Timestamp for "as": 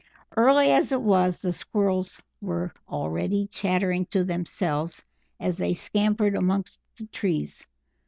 0.71-0.91, 5.39-5.59